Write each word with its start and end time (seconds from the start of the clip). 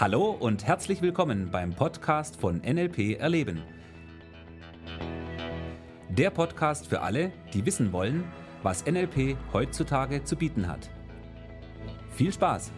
Hallo 0.00 0.30
und 0.30 0.66
herzlich 0.66 1.02
willkommen 1.02 1.50
beim 1.50 1.74
Podcast 1.74 2.40
von 2.40 2.62
NLP 2.62 3.18
Erleben. 3.20 3.62
Der 6.08 6.30
Podcast 6.30 6.86
für 6.86 7.02
alle, 7.02 7.32
die 7.52 7.66
wissen 7.66 7.92
wollen, 7.92 8.24
was 8.62 8.86
NLP 8.86 9.36
heutzutage 9.52 10.24
zu 10.24 10.36
bieten 10.36 10.66
hat. 10.66 10.88
Viel 12.12 12.32
Spaß! 12.32 12.70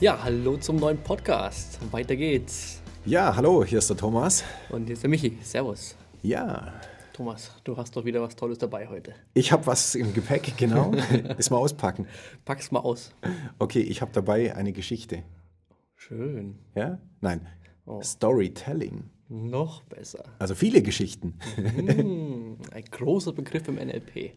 Ja, 0.00 0.22
hallo 0.22 0.58
zum 0.58 0.76
neuen 0.76 0.98
Podcast. 0.98 1.78
Weiter 1.90 2.14
geht's. 2.14 2.82
Ja, 3.06 3.34
hallo, 3.34 3.64
hier 3.64 3.78
ist 3.78 3.88
der 3.88 3.96
Thomas. 3.96 4.44
Und 4.68 4.84
hier 4.84 4.92
ist 4.92 5.02
der 5.02 5.08
Michi. 5.08 5.38
Servus. 5.40 5.96
Ja, 6.20 6.74
Thomas, 7.20 7.54
du 7.64 7.76
hast 7.76 7.94
doch 7.96 8.06
wieder 8.06 8.22
was 8.22 8.34
Tolles 8.34 8.56
dabei 8.56 8.88
heute. 8.88 9.12
ich 9.34 9.52
habe 9.52 9.66
was 9.66 9.94
im 9.94 10.14
Gepäck, 10.14 10.56
genau. 10.56 10.90
Ist 11.36 11.50
mal 11.50 11.58
auspacken. 11.58 12.06
Pack's 12.46 12.70
mal 12.70 12.80
aus. 12.80 13.12
Okay, 13.58 13.80
ich 13.80 14.00
habe 14.00 14.10
dabei 14.14 14.56
eine 14.56 14.72
Geschichte. 14.72 15.22
Schön. 15.96 16.56
Ja? 16.74 16.98
Nein, 17.20 17.46
Oh. 17.84 18.00
Storytelling. 18.00 19.10
Noch 19.28 19.82
besser. 19.82 20.24
Also 20.38 20.54
viele 20.54 20.80
Geschichten. 20.80 21.34
Hm, 21.56 22.56
ein 22.72 22.84
großer 22.90 23.34
Begriff 23.34 23.68
im 23.68 23.74
NLP. 23.74 24.32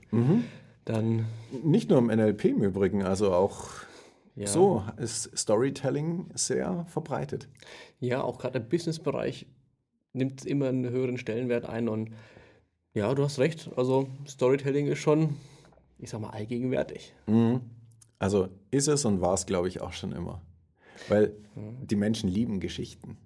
Dann, 0.83 1.25
Nicht 1.63 1.89
nur 1.89 1.99
im 1.99 2.07
NLP 2.07 2.43
im 2.49 2.63
Übrigen, 2.63 3.01
also 3.03 3.31
auch 3.33 3.69
ja. 4.35 4.47
so 4.47 4.83
ist 4.97 5.31
Storytelling 5.37 6.25
sehr 6.33 6.85
verbreitet. 6.89 7.47
Ja, 8.01 8.21
auch 8.23 8.39
gerade 8.39 8.59
im 8.59 8.67
Businessbereich 8.67 9.45
nimmt 10.11 10.45
immer 10.45 10.67
einen 10.67 10.89
höheren 10.89 11.17
Stellenwert 11.17 11.63
ein. 11.63 11.87
Und 11.87 12.09
ja, 12.93 13.13
du 13.13 13.23
hast 13.23 13.39
recht. 13.39 13.69
Also, 13.75 14.07
Storytelling 14.27 14.87
ist 14.87 14.99
schon, 14.99 15.37
ich 15.99 16.09
sag 16.09 16.21
mal, 16.21 16.29
allgegenwärtig. 16.29 17.13
Also 18.19 18.49
ist 18.71 18.87
es 18.87 19.05
und 19.05 19.21
war 19.21 19.33
es, 19.33 19.45
glaube 19.45 19.67
ich, 19.67 19.81
auch 19.81 19.93
schon 19.93 20.11
immer. 20.11 20.41
Weil 21.09 21.35
die 21.55 21.95
Menschen 21.95 22.29
lieben 22.29 22.59
Geschichten. 22.59 23.17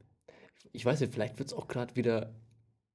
Ich 0.71 0.85
weiß 0.85 1.01
nicht, 1.01 1.13
vielleicht 1.13 1.37
wird 1.39 1.49
es 1.49 1.53
auch 1.53 1.67
gerade 1.67 1.95
wieder 1.95 2.33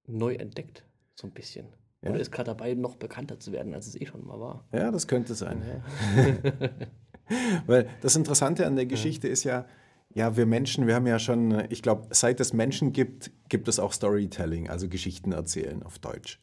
neu 0.06 0.34
entdeckt. 0.34 0.84
So 1.14 1.26
ein 1.26 1.32
bisschen. 1.32 1.68
Ja. 2.02 2.10
Oder 2.10 2.20
ist 2.20 2.32
gerade 2.32 2.48
dabei, 2.48 2.74
noch 2.74 2.96
bekannter 2.96 3.38
zu 3.38 3.52
werden, 3.52 3.74
als 3.74 3.86
es 3.86 4.00
eh 4.00 4.06
schon 4.06 4.26
mal 4.26 4.40
war. 4.40 4.66
Ja, 4.72 4.90
das 4.90 5.06
könnte 5.06 5.34
sein. 5.34 5.62
Weil 7.66 7.88
das 8.00 8.16
Interessante 8.16 8.66
an 8.66 8.76
der 8.76 8.86
Geschichte 8.86 9.28
ist 9.28 9.44
ja, 9.44 9.66
ja, 10.14 10.36
wir 10.36 10.46
Menschen, 10.46 10.86
wir 10.86 10.94
haben 10.94 11.06
ja 11.06 11.18
schon, 11.18 11.64
ich 11.70 11.82
glaube, 11.82 12.08
seit 12.10 12.40
es 12.40 12.52
Menschen 12.52 12.92
gibt, 12.92 13.30
gibt 13.48 13.68
es 13.68 13.78
auch 13.78 13.92
Storytelling, 13.92 14.68
also 14.68 14.88
Geschichten 14.88 15.32
erzählen 15.32 15.82
auf 15.82 15.98
Deutsch. 15.98 16.40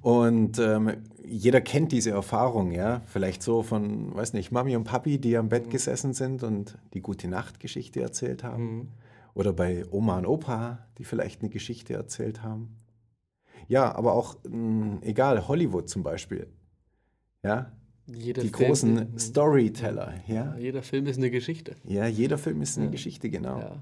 Und 0.00 0.58
ähm, 0.58 0.96
jeder 1.24 1.60
kennt 1.60 1.92
diese 1.92 2.10
Erfahrung, 2.10 2.72
ja, 2.72 3.02
vielleicht 3.06 3.42
so 3.42 3.62
von, 3.62 4.14
weiß 4.14 4.32
nicht, 4.32 4.50
Mami 4.50 4.74
und 4.76 4.84
Papi, 4.84 5.18
die 5.18 5.36
am 5.36 5.48
Bett 5.48 5.70
gesessen 5.70 6.12
sind 6.14 6.42
und 6.42 6.76
die 6.94 7.00
gute 7.00 7.28
Nacht-Geschichte 7.28 8.00
erzählt 8.00 8.42
haben. 8.42 8.92
Oder 9.34 9.52
bei 9.52 9.84
Oma 9.90 10.18
und 10.18 10.26
Opa, 10.26 10.86
die 10.98 11.04
vielleicht 11.04 11.42
eine 11.42 11.50
Geschichte 11.50 11.94
erzählt 11.94 12.42
haben. 12.42 12.76
Ja, 13.68 13.94
aber 13.94 14.14
auch, 14.14 14.36
mh, 14.48 14.98
egal, 15.02 15.46
Hollywood 15.46 15.88
zum 15.88 16.02
Beispiel. 16.02 16.48
Ja, 17.44 17.70
Jeder 18.06 18.42
die 18.42 18.48
Film- 18.48 18.68
großen 18.68 19.18
Storyteller, 19.18 20.14
ja. 20.26 20.56
Jeder 20.56 20.82
Film 20.82 21.06
ist 21.06 21.18
eine 21.18 21.30
Geschichte. 21.30 21.76
Ja, 21.84 22.06
jeder 22.06 22.38
Film 22.38 22.62
ist 22.62 22.76
eine 22.78 22.86
Ja. 22.86 22.90
Geschichte, 22.92 23.30
genau. 23.30 23.58
Ja. 23.60 23.76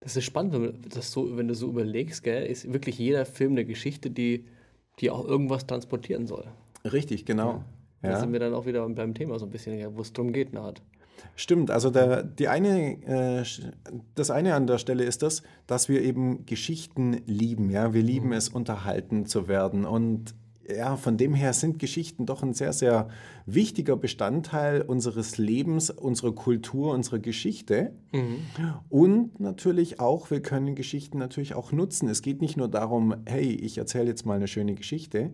Das 0.00 0.16
ist 0.16 0.24
spannend, 0.24 0.52
wenn, 0.52 0.62
man 0.62 0.82
das 0.88 1.10
so, 1.10 1.36
wenn 1.36 1.48
du 1.48 1.54
so 1.54 1.68
überlegst, 1.68 2.22
gell, 2.22 2.46
ist 2.46 2.72
wirklich 2.72 2.98
jeder 2.98 3.26
Film 3.26 3.52
eine 3.52 3.64
Geschichte, 3.64 4.10
die, 4.10 4.44
die 5.00 5.10
auch 5.10 5.24
irgendwas 5.26 5.66
transportieren 5.66 6.26
soll. 6.26 6.46
Richtig, 6.84 7.24
genau. 7.24 7.64
Da 8.02 8.10
Ja. 8.10 8.20
sind 8.20 8.32
wir 8.32 8.38
dann 8.38 8.54
auch 8.54 8.66
wieder 8.66 8.88
beim 8.88 9.14
Thema 9.14 9.38
so 9.38 9.46
ein 9.46 9.50
bisschen, 9.50 9.96
wo 9.96 10.02
es 10.02 10.12
drum 10.12 10.32
geht. 10.32 10.52
Naht. 10.52 10.82
Stimmt, 11.34 11.72
also 11.72 11.90
der, 11.90 12.22
die 12.22 12.46
eine, 12.46 12.92
äh, 13.42 13.44
das 14.14 14.30
eine 14.30 14.54
an 14.54 14.68
der 14.68 14.78
Stelle 14.78 15.02
ist 15.02 15.22
das, 15.22 15.42
dass 15.66 15.88
wir 15.88 16.02
eben 16.02 16.46
Geschichten 16.46 17.22
lieben. 17.26 17.70
Ja? 17.70 17.92
Wir 17.92 18.02
lieben 18.02 18.32
es, 18.32 18.48
unterhalten 18.48 19.26
zu 19.26 19.48
werden. 19.48 19.84
Und 19.84 20.34
ja, 20.74 20.96
von 20.96 21.16
dem 21.16 21.34
her 21.34 21.52
sind 21.52 21.78
Geschichten 21.78 22.26
doch 22.26 22.42
ein 22.42 22.52
sehr, 22.52 22.72
sehr 22.72 23.08
wichtiger 23.46 23.96
Bestandteil 23.96 24.82
unseres 24.82 25.38
Lebens, 25.38 25.90
unserer 25.90 26.32
Kultur, 26.32 26.92
unserer 26.92 27.18
Geschichte. 27.18 27.92
Und 28.88 29.40
natürlich 29.40 30.00
auch, 30.00 30.30
wir 30.30 30.42
können 30.42 30.74
Geschichten 30.74 31.18
natürlich 31.18 31.54
auch 31.54 31.72
nutzen. 31.72 32.08
Es 32.08 32.22
geht 32.22 32.42
nicht 32.42 32.56
nur 32.56 32.68
darum, 32.68 33.14
hey, 33.26 33.52
ich 33.54 33.78
erzähle 33.78 34.06
jetzt 34.06 34.26
mal 34.26 34.36
eine 34.36 34.48
schöne 34.48 34.74
Geschichte, 34.74 35.30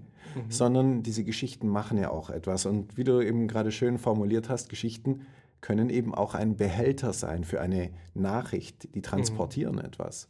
sondern 0.48 1.02
diese 1.02 1.24
Geschichten 1.24 1.68
machen 1.68 1.98
ja 1.98 2.10
auch 2.10 2.30
etwas. 2.30 2.66
Und 2.66 2.96
wie 2.96 3.04
du 3.04 3.20
eben 3.20 3.48
gerade 3.48 3.72
schön 3.72 3.98
formuliert 3.98 4.48
hast, 4.48 4.68
Geschichten 4.68 5.26
können 5.60 5.90
eben 5.90 6.14
auch 6.14 6.34
ein 6.34 6.56
Behälter 6.56 7.12
sein 7.12 7.44
für 7.44 7.60
eine 7.60 7.90
Nachricht, 8.12 8.94
die 8.94 9.02
transportieren 9.02 9.78
etwas. 9.78 10.28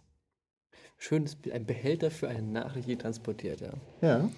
Schönes 0.96 1.36
ein 1.52 1.66
Behälter 1.66 2.10
für 2.10 2.28
eine 2.28 2.42
Nachricht, 2.42 2.88
die 2.88 2.96
transportiert, 2.96 3.60
ja. 3.60 3.72
Ja. 4.00 4.28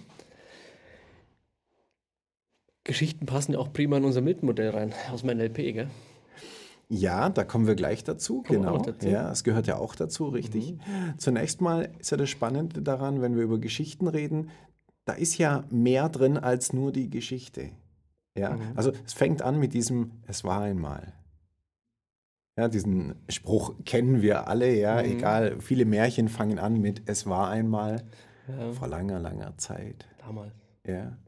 Geschichten 2.86 3.26
passen 3.26 3.52
ja 3.52 3.58
auch 3.58 3.72
prima 3.72 3.96
in 3.96 4.04
unser 4.04 4.20
Milton-Modell 4.20 4.70
rein, 4.70 4.94
aus 5.12 5.22
dem 5.22 5.36
NLP, 5.36 5.56
gell? 5.74 5.90
Ja, 6.88 7.30
da 7.30 7.42
kommen 7.42 7.66
wir 7.66 7.74
gleich 7.74 8.04
dazu. 8.04 8.42
Kommen 8.42 8.60
genau. 8.62 8.78
dazu? 8.78 9.08
Ja, 9.08 9.30
es 9.32 9.42
gehört 9.42 9.66
ja 9.66 9.76
auch 9.76 9.96
dazu, 9.96 10.28
richtig. 10.28 10.76
Zunächst 11.18 11.60
mal 11.60 11.90
ist 11.98 12.12
ja 12.12 12.16
das 12.16 12.30
Spannende 12.30 12.80
daran, 12.82 13.20
wenn 13.20 13.34
wir 13.34 13.42
über 13.42 13.58
Geschichten 13.58 14.06
reden, 14.06 14.50
da 15.04 15.14
ist 15.14 15.36
ja 15.36 15.64
mehr 15.70 16.08
drin 16.08 16.38
als 16.38 16.72
nur 16.72 16.92
die 16.92 17.10
Geschichte. 17.10 17.70
Ja, 18.38 18.56
also 18.76 18.92
es 19.04 19.14
fängt 19.14 19.42
an 19.42 19.58
mit 19.58 19.74
diesem 19.74 20.12
Es 20.28 20.44
war 20.44 20.60
einmal. 20.60 21.12
Ja, 22.56 22.68
diesen 22.68 23.16
Spruch 23.28 23.74
kennen 23.84 24.22
wir 24.22 24.46
alle, 24.46 24.72
ja, 24.74 25.02
egal. 25.02 25.60
Viele 25.60 25.84
Märchen 25.86 26.28
fangen 26.28 26.58
an 26.58 26.80
mit 26.80 27.02
Es 27.06 27.26
war 27.26 27.50
einmal 27.50 28.04
Ja, 28.46 28.72
vor 28.72 28.86
langer, 28.88 29.18
langer 29.18 29.58
Zeit. 29.58 30.06
damals. 30.18 30.52
Ja. 30.86 31.18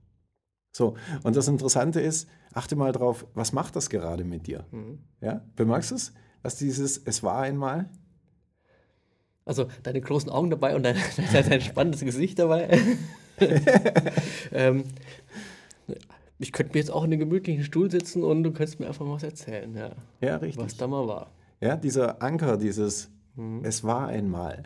So, 0.79 0.95
und 1.25 1.35
das 1.35 1.49
Interessante 1.49 2.01
ist, 2.01 2.29
achte 2.55 2.77
mal 2.77 2.93
drauf, 2.93 3.27
was 3.35 3.53
macht 3.53 3.75
das 3.75 3.91
gerade 3.91 4.23
mit 4.23 4.47
dir? 4.47 4.65
Mhm. 4.71 5.01
Ja, 5.21 5.43
bemerkst 5.57 5.91
du 5.91 5.97
es? 5.97 6.13
Was 6.43 6.55
dieses 6.55 6.99
Es 7.05 7.25
war 7.25 7.41
einmal? 7.43 7.91
Also 9.45 9.67
deine 9.83 10.01
großen 10.01 10.31
Augen 10.31 10.51
dabei 10.51 10.77
und 10.77 10.85
dein, 10.85 10.95
dein, 11.33 11.49
dein 11.51 11.61
spannendes 11.63 12.03
Gesicht 12.03 12.39
dabei. 12.39 12.79
ähm, 14.53 14.85
ich 16.39 16.53
könnte 16.53 16.75
mir 16.75 16.79
jetzt 16.79 16.93
auch 16.93 17.03
in 17.03 17.11
den 17.11 17.19
gemütlichen 17.19 17.65
Stuhl 17.65 17.91
sitzen 17.91 18.23
und 18.23 18.45
du 18.45 18.53
könntest 18.53 18.79
mir 18.79 18.87
einfach 18.87 19.05
mal 19.05 19.15
was 19.15 19.25
erzählen, 19.25 19.75
ja, 19.75 19.97
Ja, 20.21 20.37
richtig. 20.37 20.65
was 20.65 20.77
da 20.77 20.87
mal 20.87 21.09
war. 21.09 21.33
Ja, 21.61 21.77
dieser 21.77 22.23
Anker, 22.23 22.57
dieses 22.57 23.11
Mhm. 23.35 23.65
Es 23.65 23.83
war 23.85 24.09
einmal. 24.09 24.65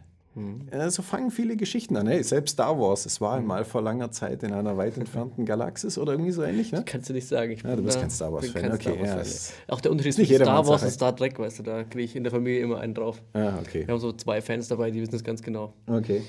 Ja, 0.73 0.91
so 0.91 1.03
fangen 1.03 1.31
viele 1.31 1.57
Geschichten 1.57 1.95
an. 1.97 2.07
Hey, 2.07 2.23
selbst 2.23 2.53
Star 2.53 2.79
Wars, 2.81 3.05
es 3.05 3.21
Mhm. 3.21 3.25
war 3.25 3.37
einmal 3.37 3.65
vor 3.65 3.83
langer 3.83 4.11
Zeit 4.11 4.43
in 4.43 4.53
einer 4.53 4.77
weit 4.79 4.97
entfernten 4.97 5.45
Galaxis 5.45 5.99
oder 5.99 6.13
irgendwie 6.13 6.31
so 6.33 6.43
ähnlich, 6.43 6.73
ne? 6.73 6.83
Kannst 6.87 7.11
du 7.11 7.13
nicht 7.13 7.29
sagen. 7.29 7.53
Ich 7.53 7.63
Ja, 7.63 7.77
du 7.77 7.83
bist 7.83 8.01
kein 8.01 8.09
Star 8.11 8.33
Wars 8.33 8.43
bin 8.43 8.53
Fan, 8.53 8.63
kein 8.63 8.73
okay, 8.73 8.99
Wars 8.99 9.51
ja, 9.51 9.55
nee. 9.67 9.73
Auch 9.73 9.81
der 9.83 9.91
Unterschied 9.91 10.17
nicht 10.19 10.29
zwischen 10.29 10.45
Star 10.45 10.67
Wars 10.67 10.83
und 10.83 10.91
Star 10.91 11.15
Trek, 11.15 11.39
weißt 11.39 11.59
du, 11.59 11.63
da 11.65 11.85
kriege 11.85 12.05
ich 12.05 12.17
in 12.17 12.23
der 12.25 12.31
Familie 12.33 12.61
immer 12.63 12.79
einen 12.81 12.95
drauf. 12.95 13.23
Ah, 13.35 13.59
okay. 13.61 13.87
Wir 13.87 13.93
haben 13.93 14.01
so 14.01 14.13
zwei 14.13 14.41
Fans 14.41 14.69
dabei, 14.69 14.91
die 14.91 15.01
wissen 15.03 15.15
es 15.15 15.23
ganz 15.25 15.43
genau. 15.43 15.75
Okay. 15.87 16.23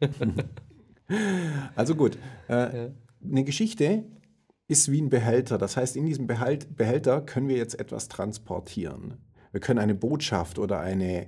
also 1.76 1.94
gut. 1.94 2.18
Äh, 2.48 2.90
Eine 3.24 3.44
Geschichte 3.44 4.04
ist 4.68 4.90
wie 4.90 5.00
ein 5.00 5.10
Behälter. 5.10 5.58
Das 5.58 5.76
heißt, 5.76 5.96
in 5.96 6.06
diesem 6.06 6.26
Behalt, 6.26 6.76
Behälter 6.76 7.20
können 7.20 7.48
wir 7.48 7.56
jetzt 7.56 7.78
etwas 7.78 8.08
transportieren. 8.08 9.18
Wir 9.52 9.60
können 9.60 9.78
eine 9.78 9.94
Botschaft 9.94 10.58
oder 10.58 10.80
eine, 10.80 11.26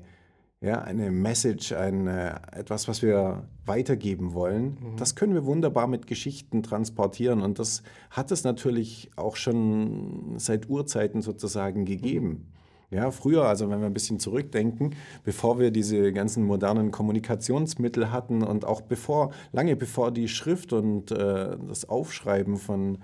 ja, 0.65 0.81
eine 0.81 1.11
Message, 1.11 1.73
ein, 1.73 2.07
äh, 2.07 2.35
etwas, 2.53 2.89
was 2.89 3.03
wir 3.03 3.45
weitergeben 3.67 4.33
wollen, 4.33 4.79
das 4.97 5.15
können 5.15 5.35
wir 5.35 5.45
wunderbar 5.45 5.87
mit 5.87 6.07
Geschichten 6.07 6.63
transportieren. 6.63 7.43
Und 7.43 7.59
das 7.59 7.83
hat 8.11 8.33
es 8.33 8.45
natürlich 8.45 9.11
auch 9.17 9.37
schon 9.37 10.37
seit 10.39 10.71
Urzeiten 10.71 11.21
sozusagen 11.21 11.85
gegeben. 11.85 12.51
Ja, 12.91 13.11
früher, 13.11 13.45
also 13.45 13.69
wenn 13.69 13.81
wir 13.81 13.87
ein 13.87 13.93
bisschen 13.93 14.19
zurückdenken, 14.19 14.95
bevor 15.23 15.59
wir 15.59 15.71
diese 15.71 16.13
ganzen 16.13 16.45
modernen 16.45 16.91
Kommunikationsmittel 16.91 18.11
hatten 18.11 18.43
und 18.43 18.65
auch 18.65 18.81
bevor, 18.81 19.33
lange 19.53 19.77
bevor 19.77 20.13
die 20.13 20.29
Schrift 20.29 20.73
und 20.73 21.11
äh, 21.11 21.57
das 21.69 21.89
Aufschreiben 21.89 22.57
von 22.57 22.99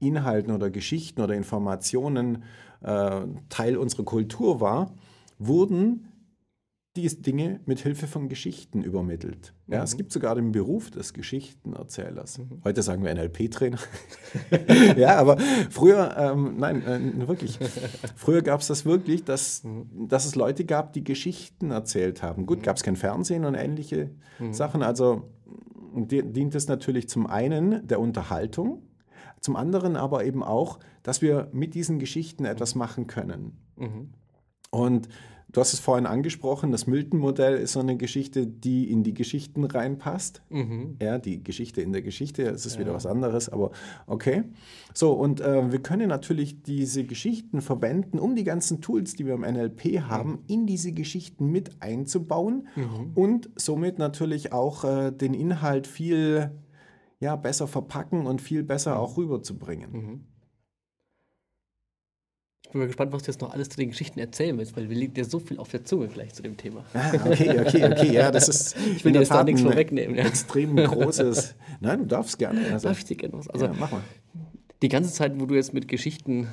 Inhalten 0.00 0.52
oder 0.52 0.68
Geschichten 0.68 1.22
oder 1.22 1.34
Informationen 1.34 2.42
äh, 2.82 3.20
Teil 3.48 3.78
unserer 3.78 4.04
Kultur 4.04 4.60
war, 4.60 4.92
wurden 5.38 6.08
diese 6.96 7.16
Dinge 7.16 7.60
mit 7.66 7.80
Hilfe 7.80 8.06
von 8.06 8.28
Geschichten 8.28 8.82
übermittelt. 8.82 9.54
Ja, 9.66 9.82
Es 9.82 9.96
gibt 9.96 10.12
sogar 10.12 10.34
den 10.34 10.52
Beruf 10.52 10.90
des 10.90 11.12
Geschichtenerzählers. 11.12 12.40
Heute 12.64 12.82
sagen 12.82 13.04
wir 13.04 13.14
NLP-Trainer. 13.14 13.78
ja, 14.96 15.16
aber 15.16 15.38
früher, 15.70 16.16
ähm, 16.16 16.56
nein, 16.58 16.82
äh, 16.82 17.28
wirklich. 17.28 17.58
Früher 18.16 18.42
gab 18.42 18.60
es 18.60 18.66
das 18.66 18.84
wirklich, 18.84 19.24
dass, 19.24 19.62
dass 20.08 20.26
es 20.26 20.34
Leute 20.34 20.64
gab, 20.64 20.92
die 20.92 21.04
Geschichten 21.04 21.70
erzählt 21.70 22.22
haben. 22.22 22.46
Gut, 22.46 22.62
gab 22.62 22.76
es 22.76 22.82
kein 22.82 22.96
Fernsehen 22.96 23.44
und 23.44 23.54
ähnliche 23.54 24.10
Sachen. 24.50 24.82
Also 24.82 25.30
dient 25.94 26.54
es 26.54 26.68
natürlich 26.68 27.08
zum 27.08 27.26
einen 27.26 27.86
der 27.86 28.00
Unterhaltung, 28.00 28.82
zum 29.40 29.56
anderen 29.56 29.96
aber 29.96 30.24
eben 30.24 30.42
auch, 30.42 30.78
dass 31.02 31.22
wir 31.22 31.48
mit 31.52 31.74
diesen 31.74 31.98
Geschichten 31.98 32.44
etwas 32.44 32.74
machen 32.74 33.06
können. 33.06 33.58
Mhm. 33.76 34.10
Und 34.70 35.08
Du 35.56 35.60
hast 35.62 35.72
es 35.72 35.80
vorhin 35.80 36.04
angesprochen, 36.04 36.70
das 36.70 36.86
Milton-Modell 36.86 37.56
ist 37.56 37.72
so 37.72 37.80
eine 37.80 37.96
Geschichte, 37.96 38.46
die 38.46 38.90
in 38.92 39.02
die 39.04 39.14
Geschichten 39.14 39.64
reinpasst. 39.64 40.42
Mhm. 40.50 40.98
Ja, 41.00 41.16
die 41.16 41.42
Geschichte 41.42 41.80
in 41.80 41.94
der 41.94 42.02
Geschichte, 42.02 42.42
es 42.42 42.66
ist 42.66 42.74
ja. 42.74 42.80
wieder 42.80 42.92
was 42.92 43.06
anderes, 43.06 43.48
aber 43.48 43.70
okay. 44.06 44.42
So, 44.92 45.14
und 45.14 45.40
äh, 45.40 45.72
wir 45.72 45.78
können 45.78 46.10
natürlich 46.10 46.62
diese 46.62 47.04
Geschichten 47.04 47.62
verwenden, 47.62 48.18
um 48.18 48.36
die 48.36 48.44
ganzen 48.44 48.82
Tools, 48.82 49.14
die 49.14 49.24
wir 49.24 49.32
im 49.32 49.40
NLP 49.40 50.02
haben, 50.02 50.32
mhm. 50.32 50.38
in 50.46 50.66
diese 50.66 50.92
Geschichten 50.92 51.50
mit 51.50 51.80
einzubauen 51.80 52.68
mhm. 52.76 53.12
und 53.14 53.48
somit 53.56 53.98
natürlich 53.98 54.52
auch 54.52 54.84
äh, 54.84 55.10
den 55.10 55.32
Inhalt 55.32 55.86
viel 55.86 56.50
ja, 57.18 57.34
besser 57.34 57.66
verpacken 57.66 58.26
und 58.26 58.42
viel 58.42 58.62
besser 58.62 58.96
mhm. 58.96 59.00
auch 59.00 59.16
rüberzubringen. 59.16 59.90
Mhm. 59.90 60.20
Ich 62.76 62.78
bin 62.78 62.80
mal 62.80 62.86
gespannt, 62.88 63.12
was 63.12 63.22
du 63.22 63.30
jetzt 63.30 63.40
noch 63.40 63.52
alles 63.52 63.68
zu 63.68 63.78
den 63.78 63.90
Geschichten 63.90 64.18
erzählen 64.18 64.58
willst, 64.58 64.76
weil 64.76 64.90
wir 64.90 64.96
liegt 64.96 65.16
dir 65.16 65.24
so 65.24 65.38
viel 65.38 65.58
auf 65.58 65.68
der 65.68 65.84
Zunge 65.84 66.08
gleich 66.08 66.34
zu 66.34 66.42
dem 66.42 66.56
Thema. 66.56 66.84
Ah, 66.92 67.12
okay, 67.24 67.60
okay, 67.60 67.84
okay, 67.84 68.12
ja, 68.12 68.30
das 68.30 68.48
ist. 68.48 68.76
Ich 68.96 69.04
will 69.04 69.12
dir 69.12 69.20
jetzt 69.20 69.30
da 69.30 69.44
nichts 69.44 69.62
vorwegnehmen. 69.62 70.16
Ja. 70.16 70.26
Extrem 70.26 70.76
großes. 70.76 71.54
Nein, 71.80 72.00
du 72.00 72.06
darfst 72.06 72.38
gerne. 72.38 72.60
Also, 72.72 72.88
Darf 72.88 72.98
ich 72.98 73.04
dir 73.04 73.16
gerne 73.16 73.38
was? 73.38 73.48
Also, 73.48 73.66
ja, 73.66 73.72
mach 73.78 73.92
mal. 73.92 74.02
Die 74.82 74.88
ganze 74.88 75.12
Zeit, 75.12 75.40
wo 75.40 75.46
du 75.46 75.54
jetzt 75.54 75.72
mit 75.72 75.88
Geschichten 75.88 76.48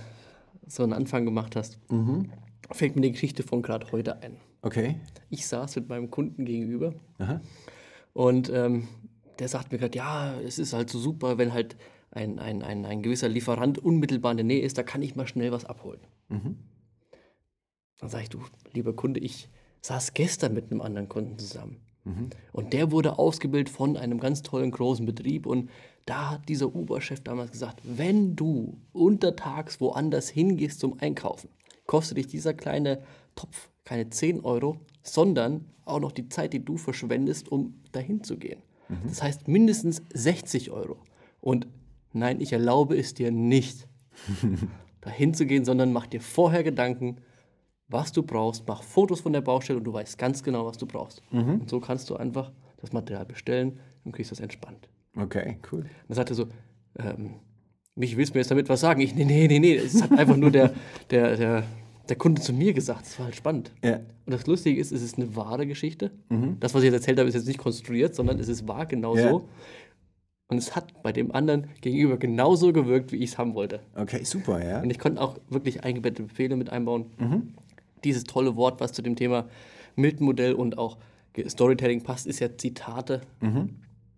so 0.68 0.84
einen 0.84 0.94
Anfang 0.94 1.26
gemacht 1.26 1.56
hast, 1.56 1.80
mhm. 1.92 2.30
fällt 2.72 2.96
mir 2.96 3.02
die 3.02 3.12
Geschichte 3.12 3.44
von 3.44 3.62
gerade 3.64 3.92
heute 3.92 4.22
ein. 4.22 4.38
Okay. 4.62 4.96
Ich 5.30 5.48
saß 5.48 5.76
mit 5.76 5.90
meinem 5.90 6.10
Kunden 6.10 6.46
gegenüber 6.46 6.94
Aha. 7.18 7.42
und 8.14 8.50
ähm, 8.50 8.88
der 9.40 9.50
sagt 9.50 9.74
mir 9.74 9.78
gerade, 9.78 9.98
ja, 9.98 10.40
es 10.40 10.58
ist 10.58 10.72
halt 10.72 10.90
so 10.90 11.00
super, 11.00 11.38
wenn 11.38 11.54
halt 11.54 11.76
ein, 12.16 12.40
ein, 12.40 12.62
ein, 12.62 12.86
ein 12.86 13.02
gewisser 13.02 13.28
Lieferant 13.28 13.80
unmittelbar 13.80 14.32
in 14.32 14.38
der 14.38 14.46
Nähe 14.46 14.62
ist, 14.62 14.78
da 14.78 14.84
kann 14.84 15.02
ich 15.02 15.16
mal 15.16 15.28
schnell 15.28 15.52
was 15.52 15.66
abholen. 15.66 16.00
Mhm. 16.34 16.58
Dann 18.00 18.10
sage 18.10 18.24
ich, 18.24 18.30
du, 18.30 18.40
lieber 18.74 18.94
Kunde, 18.94 19.20
ich 19.20 19.50
saß 19.82 20.14
gestern 20.14 20.54
mit 20.54 20.72
einem 20.72 20.82
anderen 20.82 21.10
Kunden 21.10 21.38
zusammen. 21.38 21.78
Mhm. 22.04 22.30
Und 22.52 22.74
der 22.74 22.92
wurde 22.92 23.18
ausgebildet 23.18 23.70
von 23.70 23.98
einem 23.98 24.20
ganz 24.20 24.42
tollen 24.42 24.72
großen 24.72 25.06
Betrieb. 25.06 25.46
Und 25.46 25.70
da 26.06 26.32
hat 26.32 26.50
dieser 26.50 26.76
Uber-Chef 26.76 27.22
damals 27.22 27.52
gesagt, 27.52 27.82
wenn 27.84 28.36
du 28.36 28.78
untertags 28.92 29.80
woanders 29.80 30.30
hingehst 30.30 30.80
zum 30.80 31.00
Einkaufen, 31.00 31.50
kostet 31.86 32.18
dich 32.18 32.28
dieser 32.28 32.54
kleine 32.54 33.04
Topf 33.36 33.70
keine 33.86 34.10
10 34.10 34.42
Euro, 34.42 34.78
sondern 35.02 35.66
auch 35.86 36.00
noch 36.00 36.12
die 36.12 36.30
Zeit, 36.30 36.54
die 36.54 36.64
du 36.64 36.78
verschwendest, 36.78 37.50
um 37.50 37.82
dahin 37.92 38.24
zu 38.24 38.38
gehen. 38.38 38.62
Mhm. 38.90 39.08
Das 39.08 39.22
heißt 39.22 39.48
mindestens 39.48 40.02
60 40.14 40.72
Euro. 40.72 40.98
Und 41.42 41.68
Nein, 42.14 42.40
ich 42.40 42.54
erlaube 42.54 42.96
es 42.96 43.16
dir 43.16 43.32
nicht, 43.32 43.88
dahin 45.04 45.34
zu 45.34 45.46
gehen, 45.46 45.66
sondern 45.66 45.92
mach 45.92 46.08
dir 46.08 46.22
vorher 46.22 46.64
Gedanken, 46.64 47.18
was 47.88 48.12
du 48.12 48.24
brauchst, 48.24 48.68
mach 48.68 48.82
Fotos 48.82 49.22
von 49.22 49.34
der 49.34 49.42
Baustelle 49.42 49.78
und 49.78 49.84
du 49.84 49.94
weißt 49.94 50.18
ganz 50.18 50.44
genau, 50.44 50.66
was 50.66 50.78
du 50.78 50.86
brauchst. 50.86 51.22
Mhm. 51.32 51.62
Und 51.62 51.70
so 51.70 51.80
kannst 51.80 52.10
du 52.10 52.16
einfach 52.16 52.52
das 52.78 52.94
Material 52.94 53.26
bestellen 53.26 53.80
und 54.04 54.14
kriegst 54.14 54.32
das 54.32 54.40
entspannt. 54.40 54.90
Okay, 55.16 55.58
cool. 55.72 55.82
Und 55.82 55.90
dann 56.08 56.16
sagt 56.16 56.32
er 56.32 56.36
so, 56.36 56.48
ähm, 56.98 57.36
mich 57.96 58.18
willst 58.18 58.34
du 58.34 58.38
mir 58.38 58.42
jetzt 58.42 58.52
damit 58.52 58.70
was 58.70 58.80
sagen? 58.80 59.02
Ich, 59.02 59.14
nee, 59.14 59.26
nee, 59.26 59.48
nee, 59.48 59.60
nee, 59.60 59.76
es 59.76 60.02
hat 60.02 60.12
einfach 60.12 60.38
nur 60.38 60.50
der, 60.50 60.74
der, 61.12 61.38
der, 61.38 61.64
der 62.10 62.16
Kunde 62.16 62.42
zu 62.42 62.54
mir 62.54 62.74
gesagt. 62.74 63.06
Das 63.06 63.20
war 63.20 63.26
halt 63.26 63.36
spannend. 63.36 63.72
Ja. 63.84 63.98
Und 63.98 64.32
das 64.32 64.48
Lustige 64.48 64.80
ist, 64.80 64.92
es 64.92 65.04
ist 65.04 65.18
eine 65.18 65.36
wahre 65.36 65.68
Geschichte. 65.68 66.12
Mhm. 66.30 66.58
Das, 66.60 66.74
was 66.74 66.82
ich 66.82 66.86
jetzt 66.88 67.02
erzählt 67.02 67.20
habe, 67.20 67.30
ist 67.30 67.36
jetzt 67.36 67.48
nicht 67.48 67.60
konstruiert, 67.60 68.16
sondern 68.16 68.40
es 68.40 68.48
ist 68.48 68.68
wahr, 68.68 68.86
genau 68.86 69.16
ja. 69.16 69.30
so. 69.30 69.50
Und 70.48 70.58
es 70.58 70.76
hat 70.76 71.02
bei 71.02 71.12
dem 71.12 71.32
anderen 71.32 71.68
gegenüber 71.82 72.18
genauso 72.18 72.74
gewirkt, 72.74 73.12
wie 73.12 73.18
ich 73.18 73.32
es 73.32 73.38
haben 73.38 73.56
wollte. 73.56 73.80
Okay, 73.96 74.24
super, 74.24 74.64
ja. 74.64 74.82
Und 74.82 74.90
ich 74.90 75.00
konnte 75.00 75.22
auch 75.22 75.38
wirklich 75.50 75.84
eingebettete 75.84 76.24
Befehle 76.24 76.56
mit 76.56 76.70
einbauen. 76.70 77.06
Mhm. 77.18 77.54
Dieses 78.04 78.26
tolle 78.26 78.56
Wort, 78.56 78.80
was 78.80 78.92
zu 78.92 79.02
dem 79.02 79.16
Thema 79.16 79.48
Milton-Modell 79.96 80.54
und 80.54 80.78
auch 80.78 80.98
Storytelling 81.48 82.04
passt, 82.04 82.28
ist 82.28 82.40
ja 82.40 82.56
Zitate. 82.56 83.22
Mhm. 83.42 83.70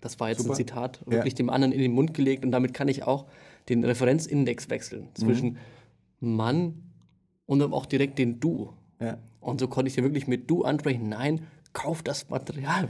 Das 0.01 0.19
war 0.19 0.29
jetzt 0.29 0.39
super. 0.39 0.53
ein 0.53 0.57
Zitat, 0.57 0.99
wirklich 1.05 1.33
ja. 1.33 1.37
dem 1.37 1.49
anderen 1.49 1.71
in 1.71 1.79
den 1.79 1.93
Mund 1.93 2.13
gelegt. 2.13 2.43
Und 2.43 2.51
damit 2.51 2.73
kann 2.73 2.87
ich 2.87 3.03
auch 3.03 3.25
den 3.69 3.83
Referenzindex 3.83 4.69
wechseln 4.69 5.09
zwischen 5.13 5.57
mhm. 6.19 6.35
Mann 6.35 6.83
und 7.45 7.59
dann 7.59 7.73
auch 7.73 7.85
direkt 7.85 8.19
den 8.19 8.39
Du. 8.39 8.73
Ja. 8.99 9.17
Und 9.39 9.59
so 9.59 9.67
konnte 9.67 9.89
ich 9.89 9.95
dir 9.95 10.03
wirklich 10.03 10.27
mit 10.27 10.49
Du 10.49 10.63
ansprechen. 10.63 11.09
Nein, 11.09 11.47
kauf 11.75 12.01
das 12.01 12.27
Material. 12.29 12.87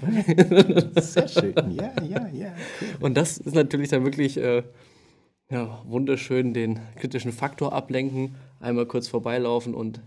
Sehr 1.01 1.27
schön, 1.27 1.53
ja, 1.71 1.91
ja, 2.01 2.27
ja. 2.27 2.53
Cool. 2.79 2.87
Und 3.01 3.17
das 3.17 3.37
ist 3.37 3.53
natürlich 3.53 3.89
dann 3.89 4.05
wirklich 4.05 4.37
äh, 4.37 4.63
ja, 5.49 5.81
wunderschön, 5.85 6.53
den 6.53 6.79
kritischen 6.95 7.33
Faktor 7.33 7.73
ablenken, 7.73 8.35
einmal 8.61 8.85
kurz 8.85 9.09
vorbeilaufen 9.09 9.73
und 9.73 9.99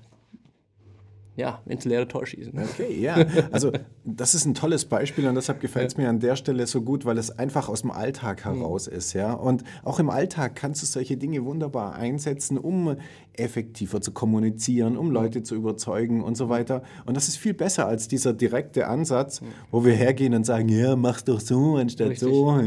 ja, 1.38 1.62
ins 1.66 1.84
leere 1.84 2.08
Tor 2.08 2.26
schießen. 2.26 2.52
Okay, 2.58 3.00
ja. 3.00 3.24
Also 3.52 3.70
das 4.04 4.34
ist 4.34 4.44
ein 4.44 4.54
tolles 4.54 4.86
Beispiel 4.86 5.28
und 5.28 5.36
deshalb 5.36 5.60
gefällt 5.60 5.92
es 5.92 5.96
mir 5.96 6.08
an 6.08 6.18
der 6.18 6.34
Stelle 6.34 6.66
so 6.66 6.82
gut, 6.82 7.04
weil 7.04 7.16
es 7.16 7.30
einfach 7.30 7.68
aus 7.68 7.82
dem 7.82 7.92
Alltag 7.92 8.44
mhm. 8.44 8.56
heraus 8.56 8.90
mhm. 8.90 8.96
ist, 8.96 9.12
ja. 9.12 9.34
Und 9.34 9.62
auch 9.84 10.00
im 10.00 10.10
Alltag 10.10 10.56
kannst 10.56 10.82
du 10.82 10.86
solche 10.86 11.16
Dinge 11.16 11.44
wunderbar 11.44 11.94
einsetzen, 11.94 12.58
um 12.58 12.96
effektiver 13.34 14.00
zu 14.00 14.10
kommunizieren, 14.10 14.96
um 14.96 15.12
Leute 15.12 15.44
zu 15.44 15.54
überzeugen 15.54 16.24
und 16.24 16.36
so 16.36 16.48
weiter. 16.48 16.82
Und 17.06 17.16
das 17.16 17.28
ist 17.28 17.36
viel 17.36 17.54
besser 17.54 17.86
als 17.86 18.08
dieser 18.08 18.32
direkte 18.32 18.88
Ansatz, 18.88 19.40
mhm. 19.40 19.46
wo 19.70 19.84
wir 19.84 19.94
hergehen 19.94 20.34
und 20.34 20.44
sagen, 20.44 20.68
ja, 20.68 20.96
mach's 20.96 21.22
doch 21.22 21.38
so 21.38 21.76
anstatt 21.76 22.08
richtig. 22.08 22.28
so. 22.28 22.58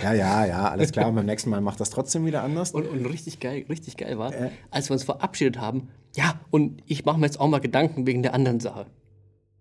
Ja, 0.00 0.12
ja, 0.14 0.46
ja, 0.46 0.68
alles 0.68 0.92
klar. 0.92 1.08
Und 1.08 1.16
beim 1.16 1.26
nächsten 1.26 1.50
Mal 1.50 1.60
macht 1.60 1.80
das 1.80 1.90
trotzdem 1.90 2.24
wieder 2.26 2.44
anders. 2.44 2.70
Und, 2.70 2.86
und 2.88 3.04
richtig 3.06 3.40
geil, 3.40 3.64
richtig 3.68 3.96
geil 3.96 4.18
war, 4.18 4.32
äh. 4.32 4.50
als 4.70 4.88
wir 4.88 4.94
uns 4.94 5.02
verabschiedet 5.02 5.58
haben, 5.58 5.88
ja, 6.14 6.40
und 6.50 6.82
ich 6.86 7.04
mache 7.04 7.18
mir 7.18 7.26
jetzt 7.26 7.40
auch 7.40 7.48
mal 7.48 7.60
Gedanken 7.60 8.06
wegen 8.06 8.22
der 8.22 8.34
anderen 8.34 8.60
Sache. 8.60 8.86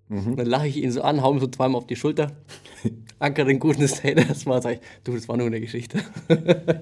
Mhm. 0.10 0.36
Dann 0.36 0.46
lache 0.46 0.68
ich 0.68 0.78
ihn 0.78 0.92
so 0.92 1.02
an, 1.02 1.22
hau 1.22 1.32
ihm 1.32 1.40
so 1.40 1.48
zweimal 1.48 1.80
auf 1.80 1.88
die 1.88 1.96
Schulter, 1.96 2.34
anker 3.20 3.46
den 3.46 3.60
guten 3.60 3.88
Stay, 3.88 4.14
das 4.14 4.46
war, 4.46 4.62
sag 4.62 4.74
ich, 4.74 4.80
du, 5.04 5.14
das 5.14 5.30
war 5.30 5.38
nur 5.38 5.48
eine 5.48 5.62
Geschichte. 5.62 6.00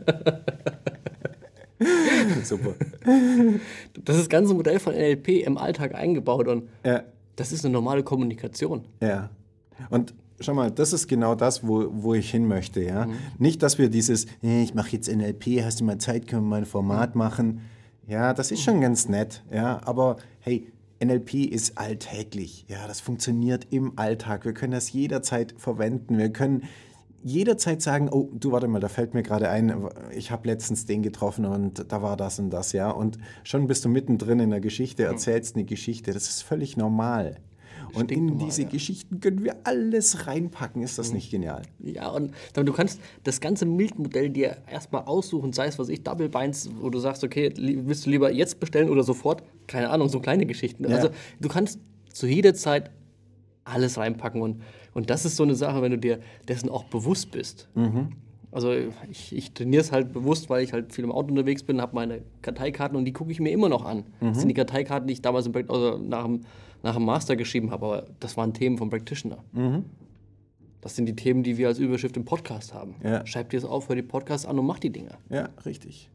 Super. 2.43 2.75
Das 4.03 4.15
ist 4.15 4.23
das 4.23 4.29
ganze 4.29 4.53
Modell 4.53 4.79
von 4.79 4.93
NLP 4.93 5.45
im 5.45 5.57
Alltag 5.57 5.95
eingebaut 5.95 6.47
und 6.47 6.69
ja. 6.83 7.03
das 7.35 7.51
ist 7.51 7.63
eine 7.63 7.71
normale 7.71 8.03
Kommunikation. 8.03 8.85
Ja. 9.01 9.29
Und 9.89 10.13
schau 10.39 10.53
mal, 10.53 10.71
das 10.71 10.93
ist 10.93 11.07
genau 11.07 11.35
das, 11.35 11.65
wo, 11.65 11.87
wo 11.91 12.13
ich 12.13 12.31
hin 12.31 12.47
möchte. 12.47 12.83
Ja? 12.83 13.05
Mhm. 13.05 13.13
Nicht, 13.37 13.63
dass 13.63 13.77
wir 13.77 13.89
dieses, 13.89 14.25
hey, 14.41 14.63
ich 14.63 14.73
mache 14.73 14.91
jetzt 14.91 15.13
NLP, 15.13 15.63
hast 15.63 15.79
du 15.79 15.85
mal 15.85 15.97
Zeit, 15.99 16.27
können 16.27 16.43
wir 16.43 16.49
mal 16.49 16.57
ein 16.57 16.65
Format 16.65 17.15
mhm. 17.15 17.19
machen. 17.19 17.61
Ja, 18.09 18.33
das 18.33 18.49
ist 18.49 18.63
schon 18.63 18.81
ganz 18.81 19.07
nett, 19.07 19.43
ja, 19.51 19.81
aber 19.85 20.17
hey, 20.39 20.71
NLP 20.99 21.45
ist 21.45 21.77
alltäglich. 21.77 22.65
Ja, 22.67 22.87
das 22.87 22.99
funktioniert 23.01 23.67
im 23.69 23.99
Alltag. 23.99 24.45
Wir 24.45 24.53
können 24.55 24.71
das 24.71 24.91
jederzeit 24.91 25.53
verwenden. 25.57 26.17
Wir 26.17 26.33
können 26.33 26.63
jederzeit 27.21 27.83
sagen, 27.83 28.09
oh, 28.11 28.31
du 28.33 28.51
warte 28.51 28.67
mal, 28.67 28.79
da 28.79 28.87
fällt 28.87 29.13
mir 29.13 29.21
gerade 29.21 29.49
ein, 29.49 29.87
ich 30.11 30.31
habe 30.31 30.47
letztens 30.47 30.87
den 30.87 31.03
getroffen 31.03 31.45
und 31.45 31.91
da 31.91 32.01
war 32.01 32.17
das 32.17 32.39
und 32.39 32.49
das, 32.49 32.71
ja. 32.71 32.89
Und 32.89 33.19
schon 33.43 33.67
bist 33.67 33.85
du 33.85 33.89
mittendrin 33.89 34.39
in 34.39 34.49
der 34.49 34.59
Geschichte, 34.59 35.03
erzählst 35.03 35.55
eine 35.55 35.65
Geschichte. 35.65 36.11
Das 36.11 36.29
ist 36.29 36.41
völlig 36.41 36.77
normal. 36.77 37.35
Und 37.93 38.11
in 38.11 38.37
diese 38.37 38.63
ja. 38.63 38.69
Geschichten 38.69 39.19
können 39.19 39.43
wir 39.43 39.55
alles 39.63 40.27
reinpacken. 40.27 40.81
Ist 40.81 40.97
das 40.97 41.09
mhm. 41.09 41.15
nicht 41.15 41.31
genial? 41.31 41.61
Ja, 41.79 42.09
und 42.09 42.33
du 42.53 42.73
kannst 42.73 42.99
das 43.23 43.41
ganze 43.41 43.65
Milchmodell 43.65 44.29
dir 44.29 44.57
erstmal 44.69 45.03
aussuchen, 45.03 45.53
sei 45.53 45.67
es 45.67 45.79
was 45.79 45.89
ich, 45.89 46.03
Double 46.03 46.29
Binds, 46.29 46.69
wo 46.79 46.89
du 46.89 46.99
sagst, 46.99 47.23
okay, 47.23 47.53
willst 47.57 48.05
du 48.05 48.09
lieber 48.09 48.31
jetzt 48.31 48.59
bestellen 48.59 48.89
oder 48.89 49.03
sofort? 49.03 49.43
Keine 49.67 49.89
Ahnung, 49.89 50.09
so 50.09 50.19
kleine 50.19 50.45
Geschichten. 50.45 50.89
Ja. 50.89 50.95
Also 50.95 51.09
du 51.39 51.49
kannst 51.49 51.79
zu 52.11 52.27
jeder 52.27 52.53
Zeit 52.53 52.91
alles 53.63 53.97
reinpacken 53.97 54.41
und, 54.41 54.61
und 54.93 55.09
das 55.09 55.25
ist 55.25 55.35
so 55.35 55.43
eine 55.43 55.55
Sache, 55.55 55.81
wenn 55.81 55.91
du 55.91 55.97
dir 55.97 56.19
dessen 56.47 56.69
auch 56.69 56.85
bewusst 56.85 57.31
bist. 57.31 57.69
Mhm. 57.75 58.09
Also 58.51 58.73
ich, 59.09 59.35
ich 59.35 59.53
trainiere 59.53 59.81
es 59.81 59.91
halt 59.91 60.11
bewusst, 60.11 60.49
weil 60.49 60.63
ich 60.63 60.73
halt 60.73 60.91
viel 60.91 61.03
im 61.03 61.11
Auto 61.11 61.29
unterwegs 61.29 61.61
bin, 61.61 61.79
habe 61.81 61.93
meine 61.95 62.21
Karteikarten 62.41 62.97
und 62.97 63.05
die 63.05 63.13
gucke 63.13 63.31
ich 63.31 63.39
mir 63.39 63.51
immer 63.51 63.69
noch 63.69 63.85
an. 63.85 64.05
Mhm. 64.21 64.27
Das 64.29 64.39
sind 64.39 64.47
die 64.47 64.55
Karteikarten, 64.55 65.07
die 65.07 65.13
ich 65.13 65.21
damals 65.21 65.45
im 65.45 65.51
Projekt, 65.51 65.69
also 65.69 65.97
nach 65.97 66.23
dem 66.23 66.41
nach 66.83 66.95
dem 66.95 67.05
Master 67.05 67.35
geschrieben 67.35 67.71
habe, 67.71 67.85
aber 67.85 68.05
das 68.19 68.37
waren 68.37 68.53
Themen 68.53 68.77
vom 68.77 68.89
Practitioner. 68.89 69.43
Mhm. 69.51 69.85
Das 70.81 70.95
sind 70.95 71.07
die 71.07 71.15
Themen, 71.15 71.43
die 71.43 71.57
wir 71.57 71.67
als 71.67 71.79
Überschrift 71.79 72.15
im 72.15 72.25
Podcast 72.25 72.73
haben. 72.73 72.95
Ja. 73.03 73.25
Schreib 73.25 73.49
dir 73.49 73.59
das 73.59 73.69
auf, 73.69 73.89
hör 73.89 73.95
die 73.95 74.01
Podcasts 74.01 74.45
an 74.45 74.57
und 74.57 74.65
mach 74.65 74.79
die 74.79 74.91
Dinge. 74.91 75.17
Ja, 75.29 75.49
richtig. 75.65 76.09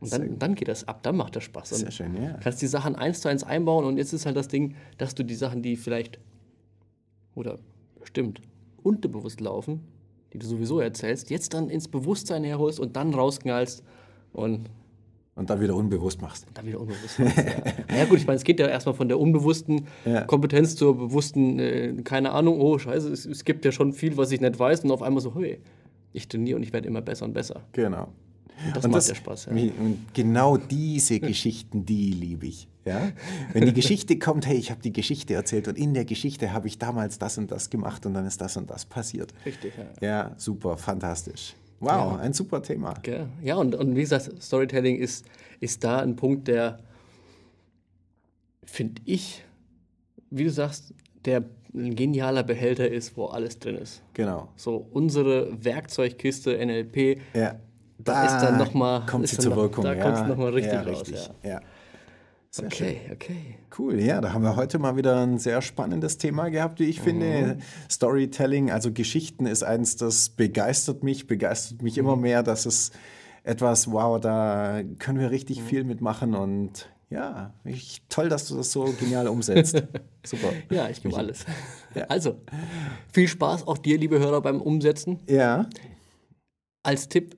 Und 0.00 0.12
dann, 0.12 0.38
dann 0.38 0.54
geht 0.54 0.68
das 0.68 0.88
ab, 0.88 1.02
dann 1.02 1.16
macht 1.16 1.36
das 1.36 1.44
Spaß. 1.44 1.68
Sehr 1.68 1.90
schön, 1.90 2.20
ja. 2.20 2.32
Kannst 2.42 2.60
die 2.60 2.66
Sachen 2.66 2.96
eins 2.96 3.20
zu 3.20 3.28
eins 3.28 3.44
einbauen 3.44 3.84
und 3.84 3.98
jetzt 3.98 4.12
ist 4.12 4.26
halt 4.26 4.36
das 4.36 4.48
Ding, 4.48 4.74
dass 4.98 5.14
du 5.14 5.22
die 5.22 5.34
Sachen, 5.34 5.62
die 5.62 5.76
vielleicht 5.76 6.18
oder 7.34 7.58
bestimmt 8.00 8.40
unterbewusst 8.82 9.40
laufen, 9.40 9.80
die 10.32 10.38
du 10.38 10.46
sowieso 10.46 10.80
erzählst, 10.80 11.30
jetzt 11.30 11.54
dann 11.54 11.70
ins 11.70 11.88
Bewusstsein 11.88 12.42
herholst 12.42 12.80
und 12.80 12.96
dann 12.96 13.14
rausknallst 13.14 13.84
und 14.32 14.70
Und 15.34 15.48
dann 15.48 15.60
wieder 15.60 15.74
unbewusst 15.74 16.20
machst. 16.20 16.46
Dann 16.52 16.66
wieder 16.66 16.78
unbewusst. 16.80 17.18
ja. 17.18 17.96
ja 17.96 18.04
gut, 18.04 18.18
ich 18.18 18.26
meine, 18.26 18.36
es 18.36 18.44
geht 18.44 18.60
ja 18.60 18.66
erstmal 18.66 18.94
von 18.94 19.08
der 19.08 19.18
unbewussten 19.18 19.86
Ja. 20.04 20.22
Kompetenz 20.24 20.76
zur 20.76 20.96
bewussten, 20.96 21.58
äh, 21.58 21.94
keine 22.04 22.32
Ahnung, 22.32 22.60
oh 22.60 22.78
scheiße, 22.78 23.10
es, 23.10 23.24
es 23.24 23.44
gibt 23.44 23.64
ja 23.64 23.72
schon 23.72 23.94
viel, 23.94 24.16
was 24.18 24.30
ich 24.30 24.40
nicht 24.42 24.58
weiß 24.58 24.84
und 24.84 24.90
auf 24.90 25.00
einmal 25.00 25.22
so, 25.22 25.34
hey, 25.34 25.58
ich 26.12 26.28
trainiere 26.28 26.56
und 26.56 26.62
ich 26.62 26.72
werde 26.72 26.86
immer 26.86 27.00
besser 27.00 27.24
und 27.24 27.32
besser. 27.32 27.62
Genau. 27.72 28.08
Und 28.66 28.76
das 28.76 28.86
macht 28.86 29.08
ja 29.08 29.14
Spaß. 29.14 29.46
Ja. 29.46 29.52
Und 29.52 30.14
genau 30.14 30.56
diese 30.56 31.18
Geschichten, 31.18 31.86
die 31.86 32.10
liebe 32.10 32.46
ich. 32.46 32.68
Ja? 32.84 33.12
Wenn 33.52 33.64
die 33.64 33.72
Geschichte 33.72 34.18
kommt, 34.18 34.46
hey, 34.46 34.56
ich 34.56 34.70
habe 34.70 34.82
die 34.82 34.92
Geschichte 34.92 35.34
erzählt 35.34 35.66
und 35.68 35.78
in 35.78 35.94
der 35.94 36.04
Geschichte 36.04 36.52
habe 36.52 36.68
ich 36.68 36.78
damals 36.78 37.18
das 37.18 37.38
und 37.38 37.50
das 37.50 37.70
gemacht 37.70 38.06
und 38.06 38.14
dann 38.14 38.26
ist 38.26 38.40
das 38.40 38.56
und 38.56 38.70
das 38.70 38.84
passiert. 38.84 39.32
Richtig, 39.46 39.72
ja. 40.00 40.06
Ja, 40.06 40.34
super, 40.36 40.76
fantastisch. 40.76 41.54
Wow, 41.82 41.88
Ja. 42.12 42.16
ein 42.20 42.32
super 42.32 42.62
Thema. 42.62 42.94
Gell? 43.02 43.26
Ja, 43.42 43.56
und, 43.56 43.74
und 43.74 43.94
wie 43.96 44.00
gesagt, 44.02 44.30
Storytelling 44.42 44.96
ist, 44.98 45.26
ist 45.60 45.82
da 45.84 45.98
ein 45.98 46.16
Punkt, 46.16 46.46
der, 46.48 46.78
finde 48.64 49.02
ich, 49.04 49.44
wie 50.30 50.44
du 50.44 50.50
sagst, 50.50 50.94
der 51.24 51.44
ein 51.74 51.94
genialer 51.96 52.42
Behälter 52.42 52.88
ist, 52.88 53.16
wo 53.16 53.26
alles 53.26 53.58
drin 53.58 53.76
ist. 53.76 54.02
Genau. 54.14 54.48
So 54.56 54.86
unsere 54.92 55.64
Werkzeugkiste 55.64 56.56
NLP, 56.64 57.18
Ja. 57.34 57.56
Da 57.98 58.24
ist 58.26 58.42
dann 58.44 58.58
noch 58.58 58.74
mal- 58.74 59.06
kommt 59.06 59.28
sie 59.28 59.38
zur 59.38 59.54
Wirkung. 59.54 59.84
da 59.84 59.94
ja. 59.94 60.02
kommt's 60.02 60.26
noch 60.28 60.36
mal 60.36 60.52
richtig 60.52 60.72
ja, 60.72 60.82
raus, 60.82 61.02
Richtig. 61.02 61.30
Ja. 61.44 61.60
Sehr 62.54 62.66
okay, 62.66 63.00
okay. 63.10 63.58
Cool, 63.78 63.98
ja, 63.98 64.20
da 64.20 64.34
haben 64.34 64.42
wir 64.42 64.56
heute 64.56 64.78
mal 64.78 64.94
wieder 64.94 65.22
ein 65.22 65.38
sehr 65.38 65.62
spannendes 65.62 66.18
Thema 66.18 66.50
gehabt, 66.50 66.80
wie 66.80 66.84
ich 66.84 67.00
finde. 67.00 67.56
Storytelling, 67.90 68.70
also 68.70 68.92
Geschichten 68.92 69.46
ist 69.46 69.62
eins, 69.62 69.96
das 69.96 70.28
begeistert 70.28 71.02
mich, 71.02 71.26
begeistert 71.26 71.80
mich 71.80 71.96
immer 71.96 72.14
mehr. 72.14 72.42
Das 72.42 72.66
ist 72.66 72.92
etwas, 73.42 73.90
wow, 73.90 74.20
da 74.20 74.82
können 74.98 75.18
wir 75.18 75.30
richtig 75.30 75.62
viel 75.62 75.84
mitmachen 75.84 76.34
und 76.34 76.92
ja, 77.08 77.54
ich, 77.64 78.02
toll, 78.10 78.28
dass 78.28 78.48
du 78.48 78.56
das 78.56 78.70
so 78.70 78.84
genial 79.00 79.28
umsetzt. 79.28 79.82
Super. 80.24 80.52
Ja, 80.70 80.90
ich 80.90 81.02
gebe 81.02 81.16
alles. 81.16 81.46
Also, 82.08 82.40
viel 83.12 83.28
Spaß 83.28 83.66
auch 83.66 83.78
dir, 83.78 83.96
liebe 83.96 84.18
Hörer, 84.18 84.42
beim 84.42 84.60
Umsetzen. 84.60 85.20
Ja, 85.26 85.68
Als 86.82 87.08
Tipp, 87.08 87.36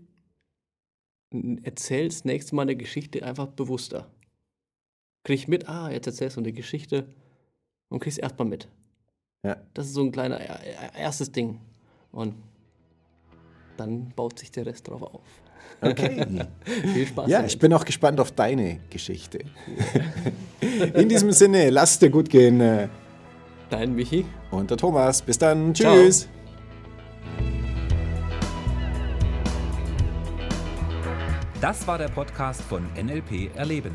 erzähl 1.62 2.08
das 2.08 2.24
nächste 2.24 2.54
Mal 2.56 2.62
eine 2.62 2.76
Geschichte 2.76 3.24
einfach 3.24 3.46
bewusster. 3.46 4.10
Krieg 5.24 5.48
mit, 5.48 5.68
ah, 5.68 5.90
jetzt 5.90 6.06
erzählst 6.06 6.36
du 6.36 6.40
eine 6.40 6.52
Geschichte 6.52 7.06
und 7.88 7.98
kriegst 8.00 8.18
erstmal 8.18 8.46
mit. 8.46 8.68
ja, 9.44 9.56
Das 9.72 9.86
ist 9.86 9.94
so 9.94 10.02
ein 10.02 10.12
kleiner 10.12 10.36
er- 10.38 10.60
er- 10.62 10.94
erstes 10.94 11.32
Ding. 11.32 11.60
Und 12.12 12.34
dann 13.76 14.10
baut 14.14 14.38
sich 14.38 14.50
der 14.52 14.66
Rest 14.66 14.86
drauf 14.88 15.02
auf. 15.02 15.22
okay. 15.80 16.26
Viel 16.92 17.06
Spaß. 17.06 17.28
Ja, 17.28 17.38
damit. 17.38 17.52
ich 17.52 17.58
bin 17.58 17.72
auch 17.72 17.84
gespannt 17.84 18.20
auf 18.20 18.32
deine 18.32 18.80
Geschichte. 18.90 19.38
In 20.94 21.08
diesem 21.08 21.32
Sinne, 21.32 21.70
lass 21.70 21.92
es 21.92 21.98
dir 21.98 22.10
gut 22.10 22.28
gehen. 22.28 22.60
äh, 22.60 22.88
Dein 23.70 23.94
Michi. 23.94 24.26
Und 24.50 24.70
der 24.70 24.76
Thomas. 24.76 25.22
Bis 25.22 25.38
dann. 25.38 25.74
Ciao. 25.74 25.94
Tschüss. 25.96 26.28
Das 31.60 31.86
war 31.86 31.96
der 31.98 32.08
Podcast 32.08 32.60
von 32.60 32.86
NLP 32.94 33.50
Erleben. 33.56 33.94